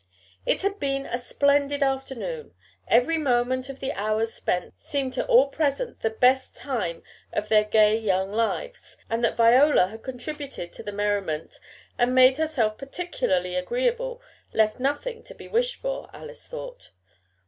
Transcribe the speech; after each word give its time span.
It 0.47 0.63
had 0.63 0.79
been 0.79 1.05
a 1.05 1.19
splendid 1.19 1.83
afternoon, 1.83 2.55
every 2.87 3.19
moment 3.19 3.69
of 3.69 3.79
the 3.79 3.93
hours 3.93 4.33
spent 4.33 4.73
seemed 4.81 5.13
to 5.13 5.27
all 5.27 5.49
present 5.49 5.99
the 6.01 6.09
best 6.09 6.55
time 6.55 7.03
of 7.31 7.49
their 7.49 7.63
gay 7.65 7.95
young 7.99 8.31
lives, 8.31 8.97
and 9.11 9.23
that 9.23 9.37
Viola 9.37 9.89
had 9.89 10.01
contributed 10.01 10.73
to 10.73 10.81
the 10.81 10.91
merriment 10.91 11.59
and 11.99 12.15
made 12.15 12.37
herself 12.37 12.79
particularly 12.79 13.53
agreeable, 13.53 14.23
left 14.53 14.79
nothing 14.79 15.21
to 15.21 15.35
be 15.35 15.47
wished 15.47 15.75
for, 15.75 16.09
Alice 16.15 16.47
thought. 16.47 16.89